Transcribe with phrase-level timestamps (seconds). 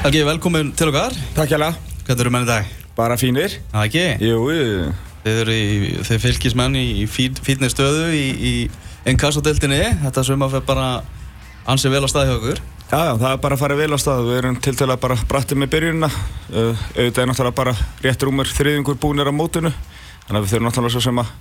[0.00, 1.12] Helgi, velkomin til okkar.
[1.36, 2.68] Takk hjá Hvernig eru menn í dag?
[2.96, 3.58] Bara fínir.
[3.68, 4.04] Það ekki?
[4.24, 4.86] Jú, jú.
[5.26, 8.52] Þið eru í, þið fylgismenn í, fítni stöðu í, í
[9.12, 9.82] inkassodeltinni.
[10.00, 10.86] Þetta suma fyrir bara
[11.68, 12.62] ansið vel á staði hjá okkur.
[12.86, 14.24] Já, já, það er bara að fara vel á stað.
[14.30, 16.10] Við erum til dæla bara brattið með byrjunina.
[16.48, 17.76] Uh, auðvitað er náttúrulega bara
[18.06, 19.74] rétt rúmur þriðingur búinir á mótunu.
[20.24, 21.34] Þannig að við þurfum náttúrulega svo sem að,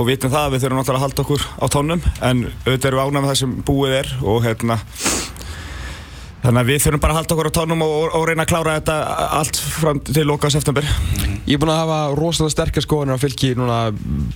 [0.00, 2.08] og vitum það að við þurfum náttúrulega að halda okkur á tónum.
[2.24, 4.80] En auðvitað erum við ánægð með það sem búið er og hérna,
[6.40, 8.76] Þannig að við þurfum bara að halda okkur á tónum og, og reyna að klára
[8.78, 8.94] þetta
[9.36, 10.86] allt fram til loka september.
[11.44, 13.80] Ég er búinn að hafa rosalega sterkar skoðanir á fylki núna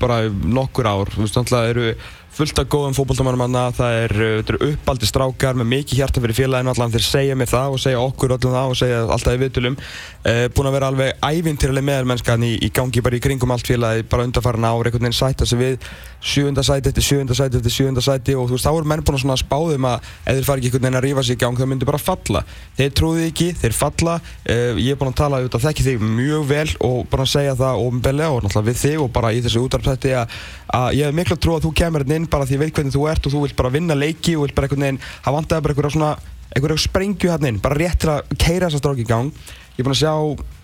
[0.03, 1.13] bara nokkur ár.
[1.15, 1.87] Þú veist, náttúrulega eru
[2.35, 6.73] fullt af góðum fókbóltamannum aðna, það er, er uppaldi strákar með mikið hjarta fyrir félaginu
[6.73, 6.95] allan.
[6.95, 9.77] Þeir segja mig það og segja okkur öllum það og segja alltaf í viðtölum.
[10.25, 14.07] Eh, búin að vera alveg ævintýraleg meðalmennskan í, í gangi bara í kringum allt félagi
[14.11, 15.89] bara undarfæran ár, einhvern veginn sætta sig við
[16.25, 19.21] sjúunda sæti eftir sjúunda sæti eftir sjúunda sæti og þú veist, þá eru menn búin
[19.21, 21.71] að spáðum að ef þeir fari ekki einhvern veginn að rífa sig í gang það
[21.71, 22.45] myndir bara falla.
[22.79, 24.15] Þeir trúði ekki, þeir falla.
[24.43, 27.35] Eh, ég er búin að tala um þetta þekki þig mjög vel og bara að
[27.35, 30.39] segja það ofinbellega og náttúrulega við þig og bara í þessu útarpsætti að,
[30.81, 32.95] að ég hef miklu trú að þú kemur hérna inn bara því ég veit hvernig
[32.95, 35.65] þú ert og þú vilt bara vinna leiki og vilt bara einhvern veginn, það vantaði
[35.65, 36.13] bara einhverja svona
[36.55, 39.33] einhverja sprengju hérna inn, bara rétt til að keira þessa stráki í gang.
[39.75, 40.15] Ég er búin að sjá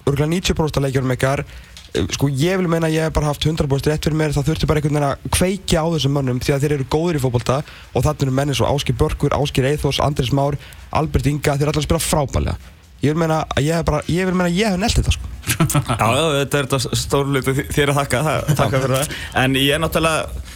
[0.06, 1.44] örgulega 90% af leikjum ykkar.
[2.14, 4.68] Sko ég vil meina að ég hef bara haft 100% rétt fyrir mér það þurfti
[4.70, 7.56] bara einhvern veginn að kveikja á þessum mönnum því að þeir eru góður í fókbalta
[7.66, 10.54] og þannig eru menni svo Áskir Börgur, Áskir Eithos, Andris Már
[10.94, 14.02] Albert Inga, þeir er alltaf að spila frábælega ég vil meina að ég hef bara,
[14.12, 15.28] ég vil meina að ég hef nelt þetta sko.
[16.00, 18.22] Já, þetta er þetta stórlutu þér að þakka,
[18.58, 19.14] þakka fyrir það.
[19.42, 20.46] En ég er náttúrulega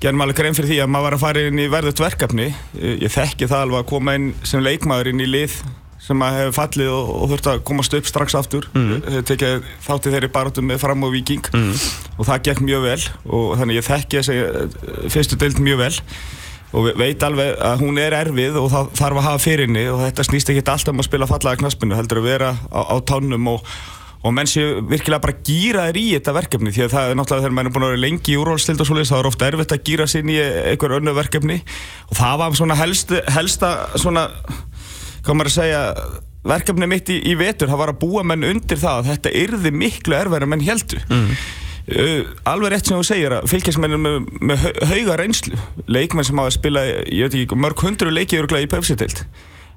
[0.00, 2.48] gerum alveg grein fyrir því að maður var að fara inn í verðut verkefni.
[2.80, 5.60] Ég þekki það alveg að koma inn sem leikmaður inn í lið
[6.00, 8.68] sem að hefur fallið og, og þurft að komast upp strax aftur.
[8.72, 9.20] Mm.
[9.28, 11.72] tekið þátti þeirri barátum með fram og viking mm.
[12.16, 13.00] og það gekk mjög vel.
[13.28, 15.92] Og þannig ég þekki þessi fyrstu deild mjög vel.
[16.70, 20.26] Og veit alveg að hún er erfið og það þarf að hafa fyrirni og þetta
[20.28, 23.72] snýst ekki alltaf um að spila fallaða knaspinu heldur að vera á, á tánum og
[24.20, 27.44] og menn séu virkilega bara gýra þér í þetta verkefni því að það er náttúrulega
[27.46, 29.76] þegar menn er búin að vera lengi í úrvalstild og svolítið þá er ofta erfitt
[29.76, 30.40] að gýra sér í
[30.72, 31.60] einhver önnu verkefni.
[32.10, 33.70] Og það var svona helst, helsta
[34.00, 34.26] svona
[35.24, 35.80] hvað maður að segja
[36.46, 39.72] verkefni mitt í, í vetur, það var að búa menn undir það að þetta yrði
[39.76, 41.34] miklu erfæri menn heldu mm.
[41.96, 44.16] uh, alveg rétt sem þú segir að fylgjasmennir með,
[44.48, 49.24] með hauga reynslu leikmenn sem hafa spilað, ég veit ekki, mörg hundru leikið í pefsitild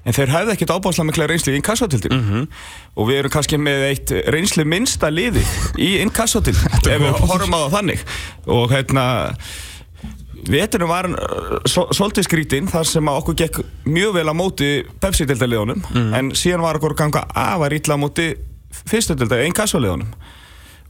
[0.04, 2.48] en þeir hafði ekkert ábáslega mikla reynslu í inkassotildinu mm -hmm.
[2.94, 5.44] og við erum kannski með eitt reynslu minnsta liði
[5.80, 8.04] í inkassotildinu ef við horfum á það þannig.
[8.46, 9.04] Og hérna
[10.44, 14.70] Veturinn var uh, svolítið skrítinn þar sem okkur gekk mjög vel á móti
[15.00, 16.14] Pepsi-deltaliðunum mm.
[16.14, 18.34] en síðan var okkur ganga afar ítla á móti
[18.84, 20.10] fyrstu-deltaliðunum, einn kassaliðunum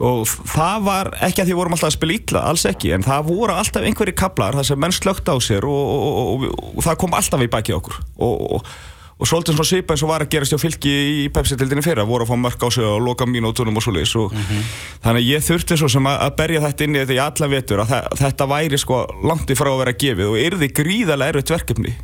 [0.03, 2.91] og það var ekki að því vorum alltaf að spila ítla, alls ekki.
[2.97, 6.65] En það voru alltaf einhverjir kablar þar sem menn slögt á sér og, og, og,
[6.75, 8.01] og það kom alltaf í baki okkur.
[8.19, 8.67] Og
[9.15, 10.93] og svolítið svona svipa eins og var að gerast hjá fylki
[11.23, 14.15] í Pepsi-tildinni fyrra, voru að fá mörg á sig og loka mínútonum og svo leiðis
[14.19, 14.63] og mm -hmm.
[15.05, 17.85] þannig að ég þurfti svo sem að berja þetta inn í þetta í alla vetur
[17.85, 21.95] að þetta væri sko langt í frá að vera gefið og yrði gríðarlega erfitt verkefni.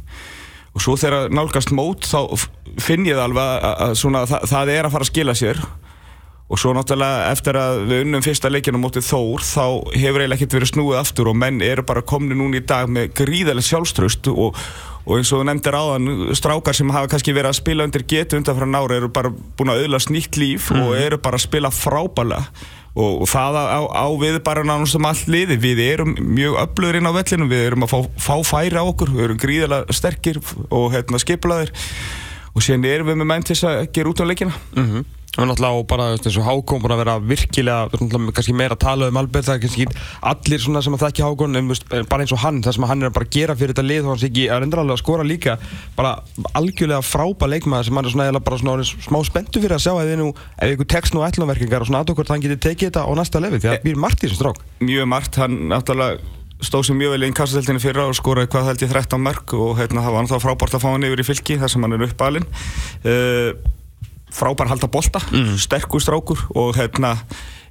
[0.75, 2.47] Og svo þegar nálgast mót þá
[2.79, 5.59] finn ég alveg að, að svona, það, það er að fara að skila sér.
[6.51, 10.57] Og svo náttúrulega eftir að við unnum fyrsta leikinu mótið Þór þá hefur eiginlega ekkert
[10.57, 14.59] verið snúið aftur og menn eru bara komni núni í dag með gríðarlega sjálfströst og
[15.07, 18.39] og eins og þú nefndir áðan strákar sem hafa kannski verið að spila undir getu
[18.39, 20.83] undan frá nára eru bara búin að auðla sníkt líf mm.
[20.83, 21.01] og mhm.
[21.07, 22.43] eru bara að spila frábæla
[22.99, 27.11] og, það á, á við bara náttúrulega um all liði við erum mjög öflugur inn
[27.11, 30.91] á vellinu við erum að fá, fá færi á okkur við erum gríðilega sterkir og
[30.95, 31.73] hérna, skiplaðir
[32.55, 35.09] og síðan erum við með menn til að gera út á leikina mm -hmm.
[35.39, 37.89] Er náttúrulega bara eins og Hákon búin að vera virkilega
[38.35, 39.87] kannski meira að tala um Albert það er kannski
[40.27, 41.69] allir svona sem að þekki Hákon en
[42.11, 44.11] bara eins og hann, það sem hann er bara að gera fyrir þetta lið og
[44.11, 45.55] hann sé ekki að reynda alveg að skora líka
[45.95, 46.19] bara
[46.53, 50.75] algjörlega frábæð leikmaður sem hann er svona bara svona smá spenntu fyrir að sjá ef
[50.75, 53.69] ykkur text nú ætlumverkingar og svona aðtökkort hann getur tekið þetta á næsta lefi því
[53.71, 54.59] að það býr margt í þessum strák
[56.61, 59.79] Stóð sér mjög vel í inkassadeltinu fyrra og skoraði hvað held ég 13 mörg og
[59.79, 62.05] hérna, það var náttúrulega frábært að fá hann yfir í fylki þar sem hann er
[62.05, 62.49] uppalinn
[63.09, 63.53] uh,
[64.31, 65.55] frábær halda bolta, mm.
[65.65, 67.15] sterkur strákur og hérna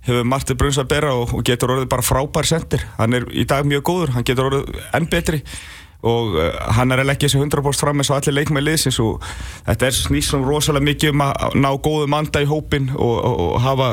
[0.07, 3.45] hefur Marti Bruns að bera og, og getur orðið bara frábær sendir, hann er í
[3.47, 5.43] dag mjög góður hann getur orðið enn betri
[6.09, 9.25] og uh, hann er að leggja þessi 100% fram eins og allir leikmæði liðsins og
[9.67, 13.43] þetta er snýst svona rosalega mikið um að ná góðu manda í hópin og, og,
[13.49, 13.91] og hafa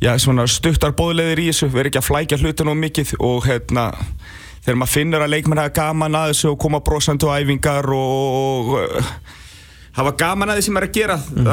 [0.00, 3.90] já, svona stuttar bóðleðir í þessu, verið ekki að flækja hlutin og mikið og hérna
[4.64, 8.74] þegar maður finnur að leikmæði hafa gaman að þessu og koma brosandu æfingar og
[9.96, 11.48] hafa gaman að því sem er að gera mm.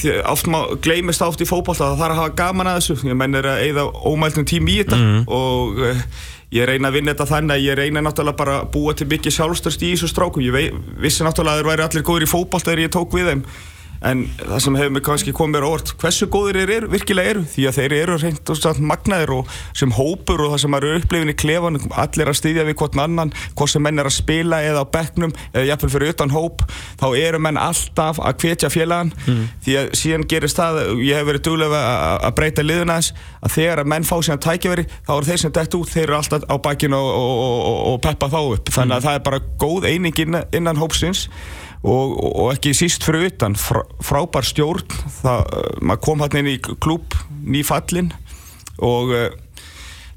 [0.00, 3.18] það, oft má gleymist oft í fókból það þarf að hafa gaman að þessu ég
[3.20, 5.20] menn er að eigða ómæltum tím í þetta mm.
[5.36, 6.00] og uh,
[6.54, 9.36] ég reyna að vinna þetta þannig að ég reyna náttúrulega bara að búa til mikið
[9.36, 10.66] sjálfstörst í þessu strákum ég vei,
[11.02, 13.44] vissi náttúrulega að þeir væri allir góður í fókból þegar ég tók við þeim
[14.04, 17.32] en það sem hefur mig kannski komið mér á orð hversu góðir þeir eru, virkilega
[17.34, 20.76] eru því að þeir eru reynd og satt magnaðir og sem hópur og það sem
[20.78, 24.16] eru upplifin í klefan allir að styðja við hvort annan hvort sem menn er að
[24.18, 26.64] spila eða á bekknum eða jafnvel fyrir utan hóp
[27.00, 29.42] þá eru menn alltaf að kvetja félagan mm.
[29.64, 31.82] því að síðan gerist það ég hef verið duglega
[32.20, 35.54] að breyta liðuna þess að þegar að menn fá síðan tækjaveri þá eru þeir sem
[35.54, 38.96] dætt út, þeir eru alltaf á bakkinu og, og, og, og peppa þá upp þannig
[38.96, 39.06] að mm.
[39.08, 41.28] það er bara góð eining innan, innan hópsins
[41.84, 44.88] og, og ekki síst fyrir utan frá, frábær stjórn.
[45.20, 48.12] Það, maður kom hann inn í klúp nýfallin
[48.84, 49.12] og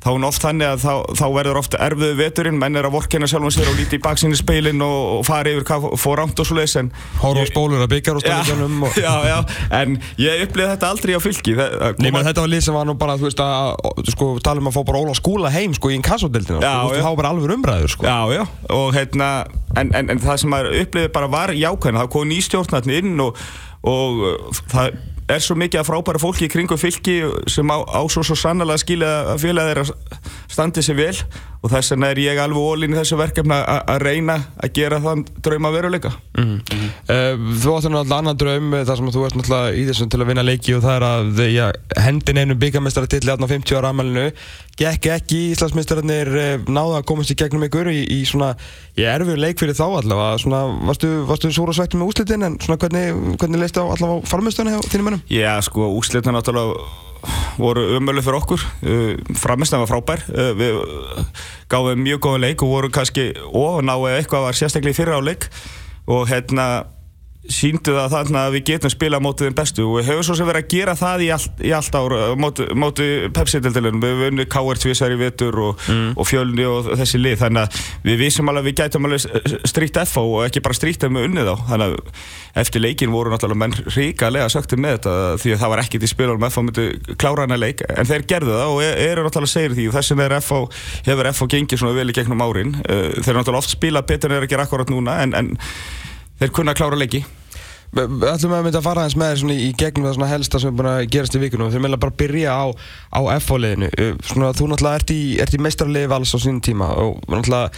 [0.08, 3.28] þá er oft þannig að þá, þá verður ofta erfiðu veturinn, menn er að vorkina
[3.28, 6.40] sjálf og sér og líti í baksinni speilin og, og fara yfir hvað fór rámt
[6.40, 6.78] og svo leiðis
[7.20, 9.00] Hóru og spólur að byggja og stafnum og...
[9.02, 9.38] Já, já,
[9.82, 12.96] en ég upplýði þetta aldrei á fylki Nei, menn þetta var lið sem var nú
[13.00, 15.98] bara, þú veist að sko, tala um að fá bara óla skúla heim sko í
[15.98, 18.08] inkassodildinu, þú veist, þá var bara alveg umræður sko.
[18.08, 18.44] Já, já,
[18.78, 19.30] og hérna
[19.76, 23.46] en, en, en það sem maður upplýði bara var jákvæðin, það kom nýstjórnarnir inn og,
[23.88, 24.26] og
[24.72, 27.18] það er svo mikið að frábæra fólki í kringu fylki
[27.52, 29.92] sem á, á svo, svo sannlega skilja að félagið er að
[30.52, 31.16] standi sér vel
[31.62, 35.24] og þess vegna er ég alveg ólinn í þessu verkefna að reyna að gera þann
[35.44, 36.60] drauma veruleika mm -hmm.
[36.62, 36.92] mm -hmm.
[37.10, 40.28] uh, Þú áttu náttúrulega annan draum þar sem þú ert náttúrulega í þessum til að
[40.28, 44.32] vinna leiki og það er að ja, hendin einu byggamestaratill á 50 ára amalinu
[44.78, 48.56] gekk ekki Íslandsmeistararnir uh, náða að komast í gegnum ykkur í, í svona
[48.96, 53.38] erfur leik fyrir þá allavega svona, varstu, varstu súra sveitt með úslitin en svona hvernig,
[53.38, 55.22] hvernig leist það allavega á farmestunni þínum mennum?
[55.30, 57.07] Já sko úslitin náttúrulega
[57.58, 58.66] voru umölu fyrir okkur.
[58.84, 60.26] Uh, framistæðan var frábær.
[60.32, 60.82] Uh, við
[61.72, 65.22] gáðum mjög góða leik og voru kannski ofan á eitthvað var sérstaklega í fyrra á
[65.24, 65.50] leik.
[66.08, 66.68] Og hérna
[67.52, 70.50] síndu það þarna að við getum spila mótið þeim bestu og við höfum svo sem
[70.50, 73.08] verið að gera það í allt, í allt ár mótið móti
[73.38, 74.82] Pepsi-deltilunum, við höfum vunnið K.R.
[74.84, 76.10] tvísar í vettur og, mm.
[76.18, 80.02] og fjölni og þessi lið, þannig að við vissum alveg að við gætum alveg stríkt
[80.04, 82.26] FH og ekki bara stríkt þeim með unnið á, þannig að
[82.58, 86.12] eftir leikin voru náttúrulega menn ríkalega söktið með þetta því að það var ekkit í
[86.12, 86.48] spilunum.
[86.48, 89.88] FH myndi klára hana leik, en þeir gerðu það og e- eru náttúrulega segir því.
[89.90, 90.42] Og þess vegna
[91.08, 94.52] hefur FH gengið svona vel í gegnum árin, þeir náttúrulega oft spila betur en að
[94.54, 95.54] gera akkurat núna en, en
[96.42, 97.26] þeir kunna klára leiki
[97.96, 100.76] Við ætlum að mynda að fara aðeins með þér í gegnum það helsta sem er
[100.80, 102.66] búin að gerast í vikunum þeir meðal bara að byrja á,
[103.16, 103.92] á FH-liðinu
[104.28, 107.72] þú náttúrulega ert í, í meistarlið vals á sínum tíma og náttúrulega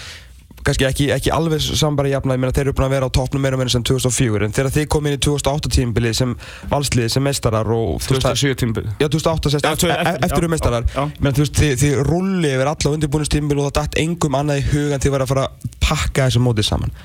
[0.66, 3.44] kannski ekki, ekki alveg sambari jafna ég meina þeir eru búin að vera á toppnum
[3.44, 6.34] meira meira sem 2004 en þegar þið kom inn í 2008 tímbili sem
[6.72, 10.90] valslið sem meistarar og 2007 tímbili já 2008 sérst, ja, e- eftir, eftir um meistarar.
[10.90, 15.04] þú veist þið, þið rulli yfir alla undirbúinustímbili og það dætt engum annað í hugan
[15.04, 17.00] til að vera að fara að pakka þessu mótið saman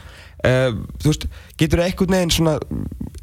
[0.44, 1.22] Uh, þú veist,
[1.56, 2.54] getur það einhvern veginn svona,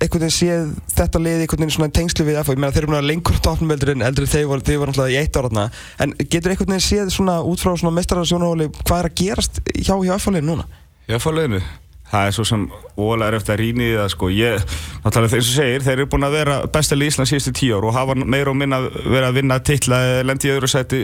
[0.02, 2.94] einhvern veginn séð þetta lið einhvern veginn svona tengslu við FH, ég meina þeir eru
[2.96, 5.68] mjög lengur tóknumveldur en eldri þeir voru, þeir voru náttúrulega í eitt ára þarna,
[6.02, 9.94] en getur einhvern veginn séð svona út frá svona mestararasjónuhóli hvað er að gerast hjá
[9.94, 10.66] hjá FH-liðinu núna?
[11.06, 11.62] Hjá FH-liðinu?
[12.12, 12.66] Það er svo sem
[13.00, 14.30] óalega er eftir að rýna í það sko.
[14.36, 14.66] ég,
[15.06, 17.88] náttúrulega eins og segir, þeir eru búin að vera bestal í Ísland síðustu tíu ár
[17.88, 21.02] og hafa meira og minna verið að vinna tilla lendi í öðru seti,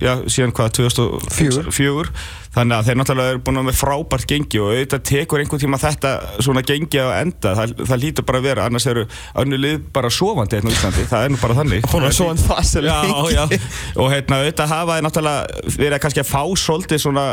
[0.00, 2.14] já, síðan hvað 2004,
[2.56, 5.80] þannig að þeir náttúrulega eru búin að vera frábært gengi og auðvitað tekur einhvern tíma
[5.80, 9.06] þetta svona gengi að enda, það, það lítur bara að vera annars eru
[9.44, 11.90] önnu lið bara sofandi hérna í Íslandi, það er nú bara þannig.
[11.92, 17.04] Hún er sofand fast og hérna auðvitað hafa þeir náttúrulega verið kannski að fá svolítið
[17.04, 17.26] svona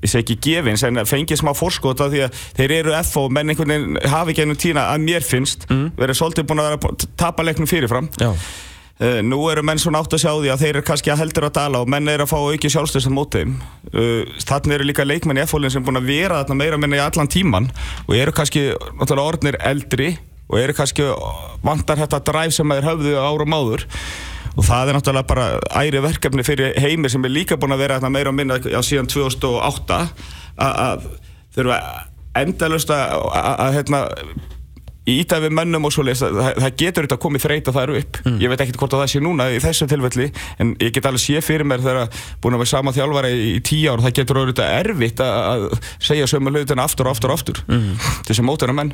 [0.00, 3.74] ég segi ekki gefins en fengið smá fórskota því að þeir eru FO menn einhvern
[3.74, 5.92] veginn hafi ekki ennum tína að mér finnst mm.
[6.00, 8.10] verið svolítið búin að vera tapa leiknum fyrirfram.
[9.00, 11.46] Uh, nú eru menn svona átt að sjá því að þeir eru kannski að heldur
[11.48, 13.54] að dala og menn eru að fá auki sjálfstöðsum mótið
[13.96, 16.98] uh, þannig eru líka leikmenn í FO-linn sem er búin að vera þarna meira menn
[16.98, 17.70] í allan tíman
[18.04, 18.66] og eru kannski
[19.08, 20.10] orðnir eldri
[20.50, 21.06] og eru kannski
[21.64, 23.86] vantar þetta dræf sem þeir höfðu ára máður
[24.56, 25.48] og það er náttúrulega bara
[25.82, 29.10] æri verkefni fyrir heimir sem er líka búin að vera meira á minna á síðan
[29.10, 30.00] 2008
[30.60, 31.10] að
[31.56, 31.82] þurfa
[32.40, 34.06] endalust að hérna
[35.10, 38.18] íta við mönnum og svoleiðis það, það getur þetta að koma í þreita þar upp
[38.22, 38.36] mm.
[38.42, 40.26] ég veit ekkert hvort að það sé núna í þessum tilfelli
[40.62, 43.90] en ég get alveg sé fyrir mér þegar búin að vera sama þjálfara í, tíu
[43.90, 45.66] ár það getur orðið erfitt að
[45.96, 47.88] segja sömu hlutina aftur og aftur og aftur mm.
[48.28, 48.92] þessi mótur af menn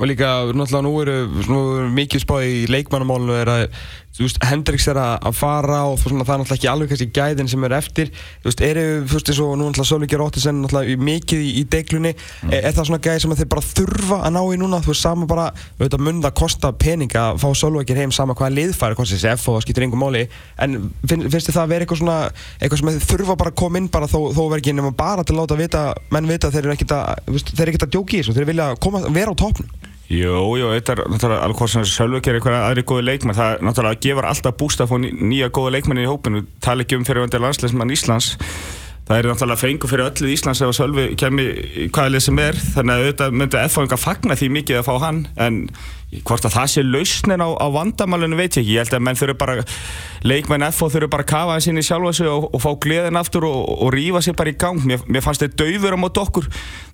[0.00, 1.16] og líka náttúrulega nú eru,
[1.50, 3.64] nú eru mikið spáð í leikmannamálinu er að
[4.18, 7.64] veist, Hendriks er að fara og svona, það er náttúrulega ekki alveg kannski gæðin sem
[7.66, 8.10] er eftir.
[8.42, 11.64] Þú veist, eru, þú veist, eins og nú náttúrulega Sölvíkja Róttisen náttúrulega mikið í, í
[11.70, 12.52] deglunni mm.
[12.52, 15.04] er, er það svona gæði sem þeir bara þurfa að ná í núna, þú veist,
[15.06, 15.46] sama bara
[15.78, 19.48] auðvitað mun það kosta pening að fá Sölvíkjir heim sama hvaða liðfæri, kostið þessi F
[19.48, 20.24] og það skýtur einhver máli,
[20.60, 22.18] en finn, finnst þið það að vera eitthvað svona,
[22.58, 25.24] eitthvað sem þeir þurfa bara að koma inn bara þó, þó verður ekki nema bara
[25.24, 28.36] til að láta vita, menn vita þeir eru ekkert að, ekkert að djóki í þessu,
[28.36, 32.26] þeir vilja koma, vera á toppnum Jú, jú, þetta er náttúrulega alveg hvort sem Sölvökk
[32.26, 33.36] er eitthvað aðri góði leikmenn.
[33.38, 36.42] Það náttúrulega gefur alltaf búst að fá nýja góða leikmenn í hópinu.
[36.58, 38.32] Tala ekki um fyrirvendir landsleismann Íslands
[39.10, 42.22] það er náttúrulega fengu fyrir öllu í Íslands ef að Sölvi kemur í hvaða lið
[42.22, 42.58] sem er.
[42.76, 45.18] Þannig að auðvitað myndi FH enga fagna því mikið að fá hann.
[45.34, 45.56] En
[46.26, 48.76] hvort að það sé lausnin á, á vandamálunum veit ég ekki.
[48.76, 49.64] Ég held að menn þurfu bara
[50.22, 53.48] leikmenn FH þurfu bara að kafa inn í sjálfa sig og, og fá gleðin aftur
[53.50, 54.78] og, og rífa sér bara í gang.
[54.86, 56.46] Mér, mér fannst þetta dauður á mót okkur.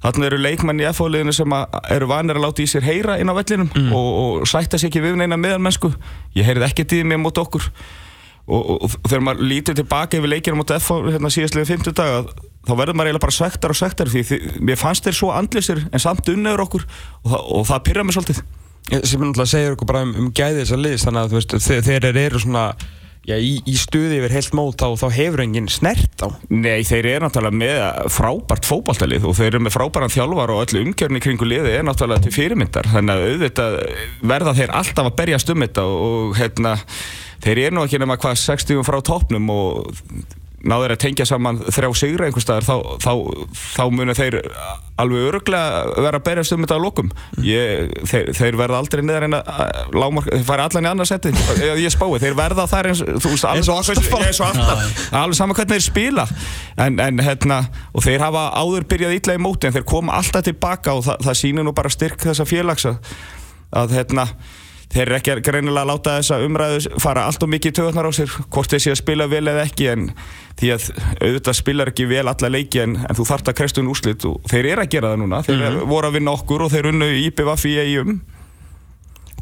[0.06, 3.28] Þannig eru leikmenn í FH-liðinu sem að, eru vanir að láta í sér heyra inn
[3.28, 3.92] á vellinum mm.
[3.92, 5.92] og, og sætta sér ekki við neina meðalmennsku.
[6.36, 7.68] Ég heyrið ekki tíð mér mót okkur
[8.46, 12.20] og þegar maður lítur tilbaka yfir leikinu mót FH hérna síðastlega 50 daga
[12.66, 14.38] þá verður maður eiginlega bara svektar og svektar því, því
[14.68, 18.18] mér fannst þeir svo andlisir en samt unnaður okkur og það, og það pyrra mér
[18.18, 18.44] svolítið.
[18.86, 21.56] Sem náttúrulega segir okkur bara um, um gæði þessar liðs þannig að veist,
[21.90, 22.68] þeir eru svona
[23.26, 26.28] já, í, í stuði yfir heilt mót þá, þá hefur enginn snert á.
[26.52, 30.84] Nei, þeir eru náttúrulega með frábært fókbaltalið og þeir eru með frábæran þjálfar og öllu
[30.86, 32.90] umgjörni kringu liði er náttúrulega til fyrirmyndar.
[32.94, 33.78] Þannig að auðvitað
[34.34, 36.76] verða þeir alltaf að berjast um þetta og hérna,
[37.44, 39.94] þeir eru nú ekki nema hvað 60 frá toppnum og
[40.66, 43.12] náður að tengja saman þrjá sigra einhver staðar þá, þá,
[43.76, 44.36] þá munir þeir
[45.00, 47.10] alveg öruglega vera að berjast um þetta á lokum.
[47.44, 51.32] Ég, þeir, þeir verða aldrei niður en að lámarka, þeir fara allan í annars seti
[51.66, 54.10] ég spái, þeir verða þar eins, veist, eins og alltaf.
[55.22, 56.26] alveg saman hvernig þeir spila.
[56.86, 57.62] En, en hérna,
[57.92, 61.26] og þeir hafa áður byrjað ítla í móti en þeir koma alltaf tilbaka og það,
[61.28, 62.96] það sýnir nú bara styrk þessa félagsa
[63.76, 64.30] að hérna
[64.96, 68.12] þeir eru ekki greinilega að láta þessa umræðu fara allt og mikið í töðunar á
[68.16, 70.06] sér hvort þeir sé að spila vel eða ekki en
[70.56, 70.86] því að
[71.20, 74.40] auðvitað spilar ekki vel alla leiki en, en þú þart að krestu um úslit og
[74.48, 75.90] þeir eru að gera það núna, þeir mm -hmm.
[75.92, 78.16] voru að vinna okkur og þeir unnu í IPVF í eigum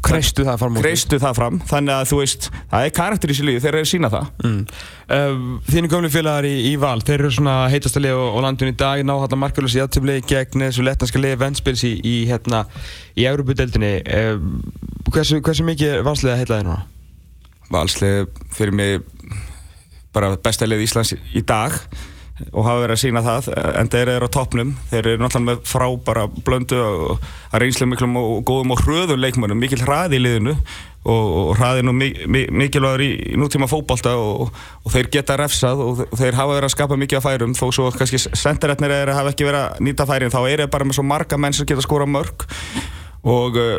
[0.05, 3.47] Kreistu það fram Kreistu það fram, þannig að þú veist það er karakter í sér
[3.49, 4.59] lífi, þeir eru sína það mm.
[5.17, 8.71] uh, Þínu gömlu félagar í, í val þeir eru svona heitast að liða á landun
[8.71, 12.65] í dag náhalda markjörlösi játtöfli gegn þessu lettanska liði Ventspils í, í hérna
[13.17, 14.35] í Európa-deldinni uh,
[15.11, 16.83] hversu, hversu mikið valslega heitlaði núna?
[17.73, 18.99] Valslega fyrir mig
[20.15, 21.75] bara besta lið Íslands í dag
[22.51, 23.45] og hafa verið að sína það
[23.79, 28.17] en þeir eru á toppnum þeir eru náttúrulega með frábara blöndu og að reynslega miklum
[28.19, 30.55] og góðum og hröðum leikmennum, mikil hraði í liðinu
[31.05, 34.49] og, og hraði nú mikilvægur í, í nútíma fókbalta og,
[34.83, 37.91] og þeir geta refsað og þeir hafa verið að skapa mikið af færum þó svo
[37.95, 40.99] kannski sendirætnir er að hafa ekki verið að nýta færin þá er það bara með
[40.99, 42.47] svo marga menn sem geta skóra mörg
[43.25, 43.77] og uh,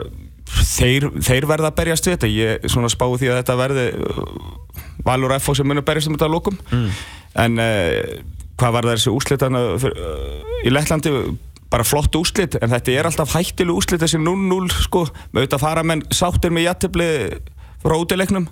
[0.63, 4.25] þeir, þeir verða að berjast við þetta ég svona spái því að þetta verði uh,
[5.07, 5.55] Valur F.O.
[5.55, 6.89] sem munir berjast um þetta lókum mm.
[7.43, 9.91] en uh, hvað var þessi úslitan uh,
[10.65, 11.13] í Lettlandi?
[11.67, 15.07] Bara flott úslit en þetta er alltaf hættileg úslit þessi 0-0 sko.
[15.35, 17.09] Með auðvitað fara menn sáttir með jættibli
[17.83, 18.47] frá útilegnum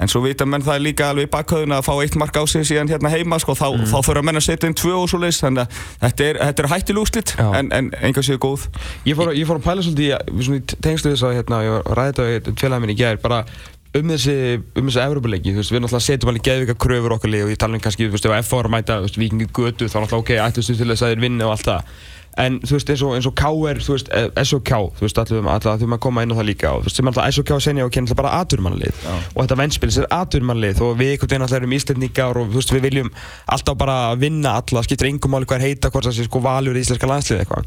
[0.00, 2.64] en svo vita menn það líka alveg í bakhauðun að fá eitt mark á sig
[2.68, 3.56] síðan hérna heima sko.
[3.56, 3.90] Þá, mm.
[3.92, 6.70] þá menn að setja inn tvö og svo leiðis þannig að þetta er, þetta er
[6.74, 8.68] hættileg úslit en, en enga séu góð.
[9.08, 12.28] Ég fór, ég fór að pæla svolítið í tengstu þess að hérna, ég ræði þetta
[12.30, 13.42] við félagin minn í gerð bara
[13.98, 14.36] um þessi,
[14.78, 17.60] um þessi Evropalegi, þú veist, við náttúrulega setjum alveg geðvika kröfur okkar lið og ég
[17.60, 19.90] tala um kannski, þú veist, ef að FH var að mæta, þú veist, vikingi götu,
[19.90, 21.92] þá náttúrulega ok, ætlustu til þess að þeir vinna og allt það.
[22.38, 24.12] En þú veist, eins og, eins og KR, þú veist,
[24.46, 27.10] SOK, þú veist, alltaf þurfum að koma inn á það líka og þú veist, sem
[27.10, 31.16] alltaf SOK senja og kennir alltaf bara aturmannlið og þetta vennspilis er aturmannlið og við
[31.16, 33.10] einhvern veginn alltaf erum íslendingar og þú veist, við viljum
[33.50, 36.78] alltaf bara vinna alla, skiptir engum máli hvað er heita, hvort það sé sko valur
[36.78, 37.66] í íslenska landslið eitthvað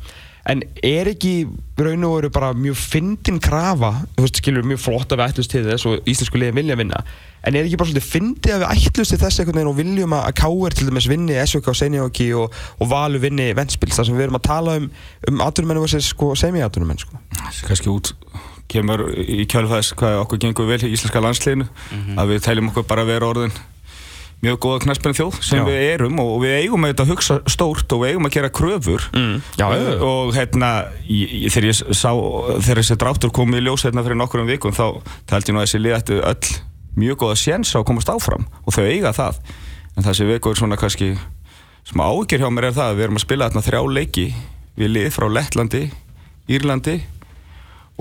[0.50, 1.34] en er ekki
[1.80, 5.54] raun og veru bara mjög fyndin krafa þú veist, skilur, mjög flott að við ætlust
[5.54, 7.00] til þess og íslensku liðin vilja vinna
[7.44, 10.16] en er ekki bara svolítið fyndið að við ætlust til þess einhvern veginn og viljum
[10.18, 10.78] að K.R.
[10.78, 14.40] til dæmis vinni SOK og Senióki og, og Valu vinni Ventspils þar sem við erum
[14.40, 14.90] að tala um,
[15.32, 17.20] um aturmennu versus sko, semi-aturmenn sko.
[17.68, 18.14] Kanski út
[18.72, 22.20] kemur í kjálfæðis hvað okkur gengur vel í íslenska landsliðinu mm -hmm.
[22.20, 23.56] að við tæljum okkur bara vera orðin
[24.44, 25.66] mjög góða knæspilin þjóð sem já.
[25.70, 29.36] við erum og við eigum að hugsa stórt og við eigum að gera kröfur mm.
[29.60, 29.66] já,
[30.04, 30.72] og hérna
[31.08, 34.76] ég, þegar ég sá þegar þessi dráttur kom í ljós hérna fyrir nokkur um vikun
[34.76, 34.86] þá
[35.32, 36.56] ég nú að þessi lið ættu öll
[37.00, 39.40] mjög góða séns á að komast áfram og þau eiga það
[39.96, 41.14] en þessi viku er svona kannski
[41.88, 44.28] sem ágjör hjá mér er það að við erum að spila þarna þrjá leiki
[44.80, 45.84] við lið frá Lettlandi,
[46.52, 46.98] Írlandi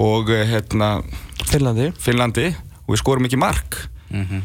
[0.01, 0.91] og eh, hérna
[1.47, 2.49] Finnlandi, Finnlandi
[2.87, 3.79] og við skorum ekki mark
[4.11, 4.43] mm -hmm.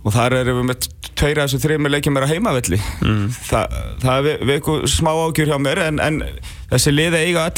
[0.00, 0.88] Og þar erum við með
[1.18, 3.24] tveira þessu þrejum leikjum er á heimavelli mm.
[3.50, 3.60] Þa,
[4.00, 6.22] það er eitthvað smá ágjur hjá mér en, en
[6.70, 7.48] þessi liði eiga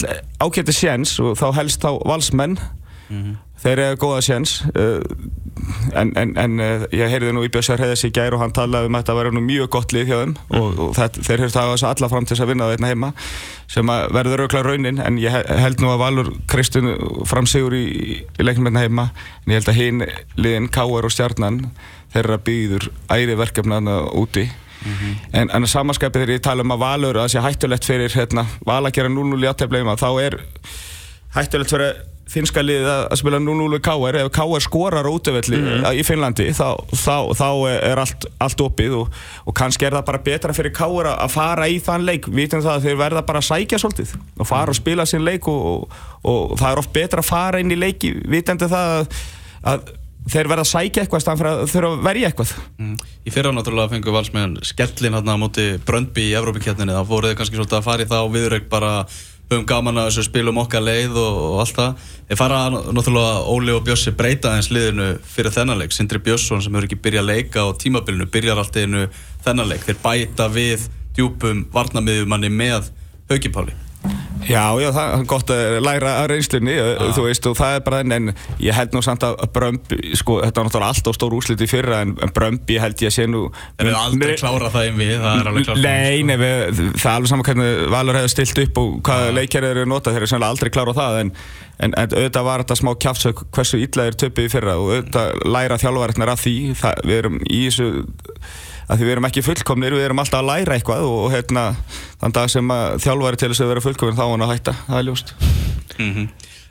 [0.43, 2.59] ákveðið séns og þá helst þá valsmenn
[3.13, 3.37] mm.
[3.63, 5.01] Þeir eiga góða séns uh,
[5.99, 8.91] en, en, en uh, ég heyrði nú í Björnsar Heiðars í gær og hann talaði
[8.91, 10.59] um að þetta verður nú mjög gott lið hjá þeim mm.
[10.59, 13.13] og, og það, þeir höfðu það alla fram til þess að vinna það einna heima
[13.73, 16.91] sem verður aukla raunin en ég held nú að Valur Kristun
[17.29, 17.85] framsigur í,
[18.23, 19.09] í leiknum einna heima
[19.45, 20.07] en ég held að hinn
[20.41, 21.63] liðin Káar og Stjarnan
[22.13, 25.15] þeirra býður æri verkefnaðna úti mm -hmm.
[25.33, 28.47] en, en samanskapið þegar ég tala um að valur að það sé hættulegt fyrir hérna,
[28.67, 30.39] val að gera 0-0 í aðtefleima þá er
[31.35, 35.61] hættulegt fyrir finnska liðið að spila 0-0 við KR ef KR skorar útöfelli
[35.99, 40.23] í Finnlandi þá, þá, þá er allt, allt opið og, og kannski er það bara
[40.29, 42.29] betra fyrir KR að fara í þann leik.
[42.33, 45.49] Vitum það að þeir verða bara að sækja svolítið og fara og spila sinn leik
[45.53, 45.99] og, og,
[46.33, 48.15] og það er oft betra að fara inn í leiki.
[48.33, 49.19] Vitandi það að,
[49.73, 49.93] að
[50.31, 52.53] þeir verða að sækja eitthvað stann fyrir að þurfa að verja eitthvað.
[52.79, 52.95] Mm.
[53.27, 57.39] Í fyrra náttúrulega fengu valsmenn skellin hérna á móti Bröndby í Evrópikjarninni þá fóruð þið
[57.41, 58.93] kannski svolítið að fara í það og viðrögg bara
[59.53, 62.09] höfum gaman að þessu spilum okkar leið og, og allt það.
[62.31, 65.95] Þeir fara náttúrulega Óli og Bjössi breyta eins liðinu fyrir þennan leik.
[65.95, 69.07] Sindri Björnsson sem hefur ekki byrjað að leika á tímabilinu byrjar allt einu
[69.45, 69.87] þennan leik.
[69.87, 72.93] Þeir bæta við djúpum varnamiðjumanni með
[73.31, 73.92] Haukipáli
[74.49, 76.75] Já, já, það er gott að læra að reynslunni,
[77.15, 78.31] þú veist, og það er bara en, en
[78.63, 82.01] ég held nú samt að Brömbi, sko, þetta var náttúrulega alltaf stór úrslit í fyrra,
[82.07, 83.45] en, en Brömbi held ég að sé nú...
[83.79, 87.15] En við aldrei klára það einvið, það er alveg klárt Nei, nei, við, það er
[87.15, 89.37] alveg saman hvernig Valur hefur stilt upp og hvað ja.
[89.39, 91.33] leikjæri eru notað, þeir eru sannlega aldrei klára það, en,
[91.79, 95.49] en, en auðvitað var þetta smá kjafsök hversu illa er töpið í fyrra og auðvitað
[95.55, 97.91] læra þjálfvarnar af því, það, við erum í þessu
[98.93, 101.67] að því við erum ekki fullkomnir, við erum alltaf að læra eitthvað og hérna
[102.21, 102.73] þann dag sem
[103.03, 105.37] þjálfari til þess að vera fullkomnir þá er hann að hætta, það er ljóst.
[105.99, 106.27] Mm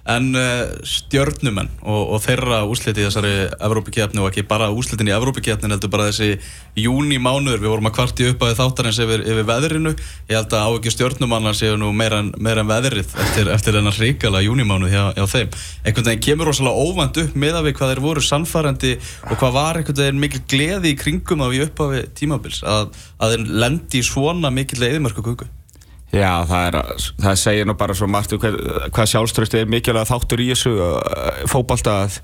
[0.09, 5.13] En uh, stjörnumenn og, og þeirra úsliti í þessari Evrópikefni og ekki bara úslitin í
[5.13, 6.39] Evrópikefni heldur bara þessi
[6.81, 9.93] júni mánuður við vorum að kvarti upp að þáttarins yfir, yfir veðrinu.
[10.31, 13.77] Ég held að á ekki stjörnumannar séu nú meira en, meira en veðrið eftir, eftir
[13.77, 15.55] þennan ríkala júni mánuð hjá, hjá þeim.
[15.85, 18.93] Einhvern veginn kemur rosalega óvænt upp með að við hvað þeir voru sannfærandi
[19.29, 23.35] og hvað var einhvern veginn mikil gleði í kringum af í upphafi tímabils að, að
[23.35, 25.49] þeir lendi svona mikil eðimörku kuku
[26.11, 28.57] Já, það, er, það segir nú bara svo margt um hvað,
[28.91, 30.73] hvað sjálfströsti er mikilvæg þáttur í þessu
[31.47, 32.17] fókbalta að,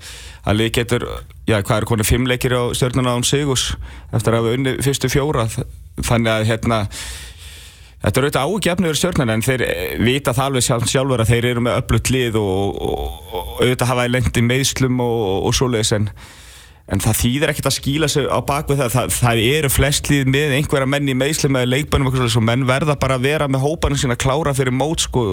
[0.44, 1.06] að lið getur,
[1.48, 3.70] já, hvað er konið fimm leikir á stjórnuna án Sigus
[4.12, 5.46] eftir að hafa unni fyrstu fjóra
[6.04, 6.82] þannig að hérna
[8.02, 9.64] þetta er auðvitað ágefniður stjórnuna en þeir
[10.04, 13.92] vita það alveg sjálf, sjálfur að þeir eru með öllut lið og, og, og auðvitað
[13.94, 16.10] hafa lendi meðslum og, og svoleiðis en
[16.88, 18.94] en það þýðir ekkert að skýla sig á bakvið það.
[18.94, 23.18] það það eru flestlið með einhverja menn í meðslum eða leikbænum og menn verða bara
[23.18, 25.26] að vera með hópanum sína klára fyrir mót sko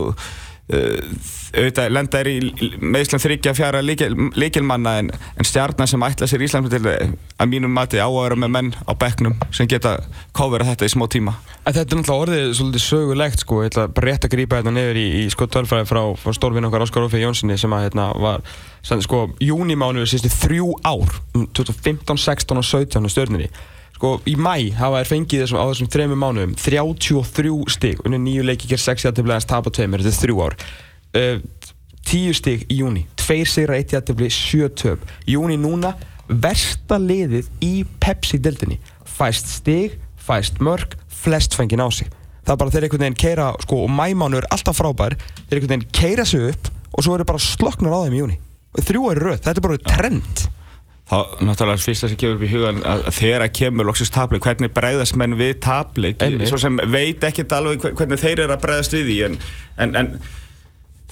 [0.66, 6.72] auðvitað lenda er í meðslum þryggja fjara leikilmanna en, en stjarnar sem ætla sér Íslands
[6.74, 10.00] til að mínum mati á að vera með menn á bekknum sem geta
[10.34, 11.36] kofera þetta í smá tíma.
[11.66, 14.74] En þetta er náttúrulega orðið svolítið sögulegt sko, ég ætla bara rétt að grípa þetta
[14.74, 18.10] nefnir í, í sko tölfræði frá, frá stórvinn okkar Óskar Ófið Jónssoni sem að hérna
[18.26, 18.42] var
[19.06, 23.54] sko júnimánuður síðustu þrjú ár 2015, 16 og 17 stjórnir í
[24.06, 28.44] sko í mæ hafa þær fengið þessum, á þessum þrejum mánuðum 33 stig unni nýju
[28.46, 30.58] leiki ger 6 jættibli aðeins tap á tveimur, þetta er þrjú ár.
[31.16, 31.40] Uh,
[32.06, 35.10] 10 stig í júni 2 sigra 1 jættibli, 7 töp.
[35.26, 35.96] Júni núna,
[36.30, 38.78] versta liðið í Pepsi-dildinni
[39.16, 42.14] fæst stig, fæst mörg flest fengið á sig.
[42.46, 45.18] Það er bara þeir einhvern veginn keira sko, og mæmánu er alltaf frábær.
[45.48, 48.42] Þeir einhvern veginn keira sig upp og svo eru bara sloknar á þeim í júni
[48.84, 50.46] þrjú eru röð, þetta er bara trend
[51.06, 54.74] þá náttúrulega fyrsta sem kemur upp í hugan að þegar að kemur loksist tabli hvernig
[54.74, 56.16] bregðast menn við tabli?
[56.50, 59.38] Svo sem veit ekkert alveg hvernig þeir eru að bregðast við því en,
[59.86, 60.10] en, en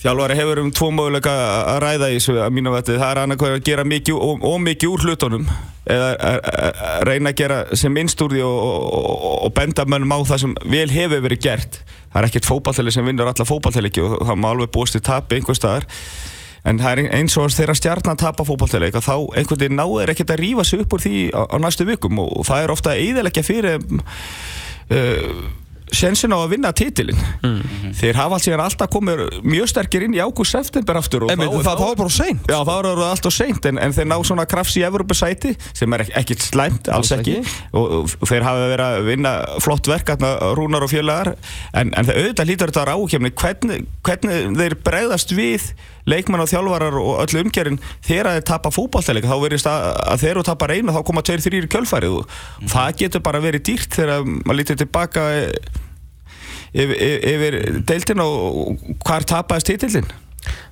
[0.03, 1.36] þjálfari hefur um tvo möguleika
[1.75, 4.60] að ræða í þessu að mínu veti það er annað að gera mikið og, og
[4.65, 5.47] mikið úr hlutunum
[5.93, 10.19] eða að reyna að gera sem minnst úr því og, og, og benda mönnum á
[10.34, 11.82] það sem vel hefur verið gert.
[12.10, 15.38] Það er ekkert fókbaltæli sem vinnur alla fókbaltæli og það má alveg búast í tapi
[15.38, 15.88] einhver staðar
[16.63, 20.43] en það er eins og þegar stjarnan tapar fókbaltæleik þá einhvern veginn náður ekkert að
[20.43, 23.84] rífa sig upp úr því á, á næstu vikum og það er ofta eiðilegja fyrir
[23.84, 25.43] uh,
[25.93, 27.93] sensin á að vinna titilinn mm -hmm.
[27.97, 31.84] þeir hafa allt síðan alltaf komið mjög sterkir inn í ágúst-september aftur en það, það
[31.84, 34.86] var bara seint já það var alltaf seint en, en þeir ná svona krafts í
[34.88, 37.56] Evropasæti sem er ekkert slæmt, alls ekki, ekki.
[37.71, 40.13] Og, og, og þeir hafa verið að vinna flott verk
[40.58, 41.36] rúnar og fjölaðar
[41.73, 45.73] en, en það auðvitað lítur þetta á rákjæmni hvernig, hvernig þeir bregðast við
[46.10, 50.34] leikmenn og þjálfarar og öllu umgerinn þegar þeir tapar fókbaltæleika þá verður það að þeir
[50.34, 52.74] eru tapar einu þá koma tveir þrýri kjölfarið og mm.
[52.74, 55.30] það getur bara verið dýrt þegar maður lítur tilbaka
[56.74, 56.94] yfir,
[57.34, 60.12] yfir deildin og hvar tapaðist títillin?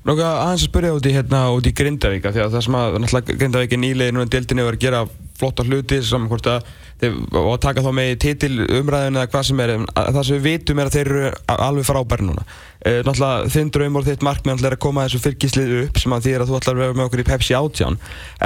[0.02, 2.96] Náttúrulega aðeins að spyrja út í, hérna, út í Grindavík því að það sem að
[3.00, 5.04] náttúrulega Grindavík er nýlega núna deildinni var að gera
[5.39, 6.65] flotta hluti saman hvort að
[7.02, 10.82] og að taka þá með titil umræðin eða hvað sem er það sem við vitum
[10.82, 12.46] er að þeir eru alveg frábæri núna
[12.86, 16.34] e, náttúrulega þinn draumor þitt markmið er að koma þessu fyrkislið upp sem að því
[16.36, 17.98] er að þú ætlar að vera með okkur í Pepsi átján.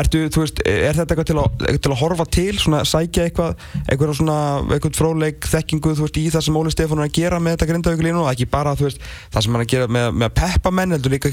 [0.02, 4.14] Ertu, veist, er þetta eitthvað til að, til að horfa til svona, sækja eitthvað eitthvað,
[4.20, 4.38] svona,
[4.76, 8.24] eitthvað fróðleik þekkingu veist, í það sem Óli Stefán er að gera með þetta grindaugulínu
[8.24, 11.32] og ekki bara veist, það sem hann er að gera með, með peppamenn heldur líka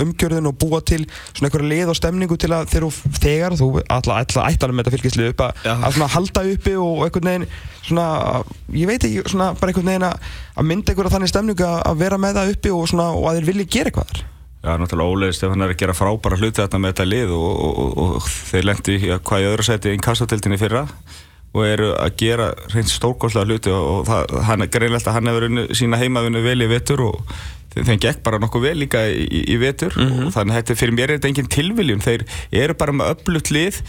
[0.00, 4.94] umgjörðin og búa til eitthvað lið og stemningu til að þegar þú ætlar með þetta
[4.96, 7.46] fylgislið upp að, að halda uppi og veginn
[7.84, 8.42] svona,
[8.74, 12.29] ég veit ekki, svona bara einhvern veginn að mynda einhverja þannig stemningu að vera með
[12.38, 14.26] það uppi og, svona, og að þeir vilja gera eitthvað þar
[14.60, 17.78] Já, náttúrulega Óleið Stefán er að gera frábæra hluti þarna með þetta lið og, og,
[17.80, 20.82] og, og þeir lendi í hvað í öðru seti einn kassatiltinni fyrra
[21.50, 25.74] og eru að gera reynd stórkostlega hluti og það, hann er greinlegt að hann hefur
[25.80, 27.34] sína heimavinnu vel í vetur og
[27.74, 30.28] þeim gekk bara nokkuð vel líka í, í, vetur mm -hmm.
[30.28, 33.50] og þannig að þetta fyrir mér er þetta engin tilviljun, þeir eru bara með öflugt
[33.54, 33.82] lið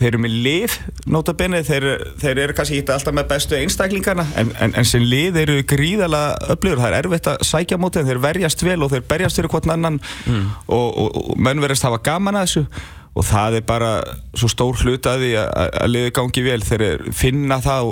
[0.00, 0.76] þeir eru með lið
[1.12, 1.88] notabene, þeir,
[2.20, 6.54] þeir eru kannski ekki alltaf með bestu einstaklingarna en, en, en sem lið eru gríðalega
[6.54, 9.74] öflugur, það er erfitt að sækja mótið þeir verjast vel og þeir berjast fyrir hvern
[9.76, 10.00] annan.
[10.26, 10.48] Mm.
[10.66, 12.64] og, og, og menn verðast hafa gaman að þessu
[13.10, 13.90] og það er bara
[14.38, 16.84] svo stór hlut að því að liði gangi vel þeir
[17.16, 17.90] finna það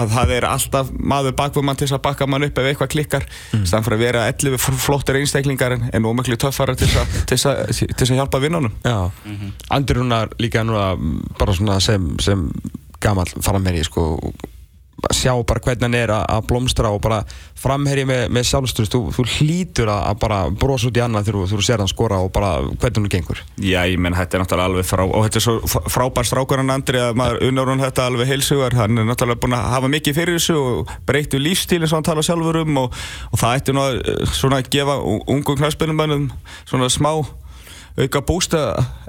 [0.00, 3.28] að það er alltaf maður bakfumann til þess að bakka mann upp ef eitthvað klikkar
[3.28, 3.66] mm.
[3.68, 9.10] fyrir að vera 11 flottir einstaklingar en ómögli töffara til þess að hjálpa vinnunum mm
[9.24, 9.52] -hmm.
[9.70, 10.96] Andur Rúnar líka núna
[11.38, 12.50] bara sem, sem
[13.00, 14.32] gammal framherri sko
[15.14, 17.20] sjá bara hvernig hann er að blómstra og bara
[17.58, 21.60] framherja með, með sjálfstöðust þú, þú hlýtur að bara brosa út í annað þegar þú
[21.66, 23.42] sér hann skora og bara hvernig hann gengur.
[23.62, 26.74] Já, ég menn, þetta er náttúrulega alveg frá og þetta er svo frábær strákur hann
[26.74, 28.78] Andri að maður unnur hann þetta alveg heilsugar.
[28.78, 32.26] Hann er náttúrulega búin að hafa mikið fyrir þessu og breyttu lífstílinn sem hann tala
[32.26, 34.00] sjálfur um og, og það ætti nú að
[34.34, 36.30] svona að gefa ungum knæspilumönnum
[36.66, 37.12] svona smá
[37.98, 38.62] auka bústa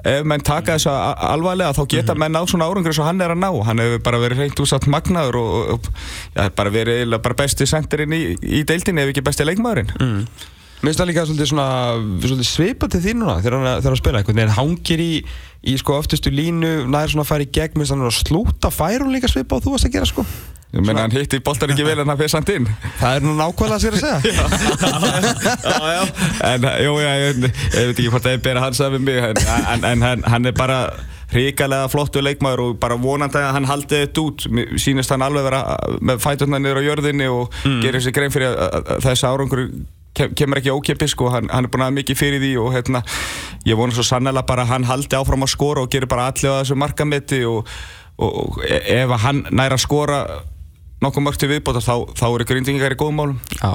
[0.06, 2.22] ef menn taka þess að alvarlega þá geta mhm.
[2.24, 4.88] menn á svona árangur sem hann er að ná hann hefur bara verið reynd úrsatt
[4.90, 5.90] magnaður og, og
[6.36, 10.24] ja, bara verið bara besti sendirinn í, í deildinni ef ekki besti leikmaðurinn mm.
[10.80, 11.64] Mér finnst það líka svolítið, svona,
[12.22, 15.10] svolítið svipa til því núna þegar hann, hann spila einhvern veginn hangir í,
[15.68, 18.70] í sko öftustu línu nær svona að færa í gegn mér finnst hann að slúta
[18.72, 20.24] færun líka svipa og þú varst að gera sko
[20.70, 22.68] Ég meina hann hitti boltar ekki vel en hann fyrir samt inn.
[23.00, 24.18] Það er nú nákvæmlega að sér að segja.
[25.70, 26.02] Já, já.
[26.46, 29.40] En, jú, já, ég, ég veit ekki hvort það er bera hans af mig en,
[29.74, 30.78] en, en hann, hann er bara
[31.30, 34.46] hrikalega flottu leikmaður og bara vonandi að hann haldi þetta út.
[34.82, 35.62] Sínist hann alveg vera
[35.98, 37.80] með fæturna niður á jörðinni og mm.
[37.82, 39.64] gerir sér grein fyrir að þessi árangur
[40.14, 43.02] kemur ekki ókipis sko, hann, hann er búin að mikið fyrir því og hérna,
[43.66, 46.50] ég vona svo sannlega bara að hann haldi áfram að skora og gerir bara allir
[46.50, 47.68] á þessu markametti og,
[48.18, 50.24] og ef hann næra skora
[51.00, 53.40] nokkuð mörgt til viðbóta þá, þá eru grindingar í góðum málum.
[53.56, 53.72] Já,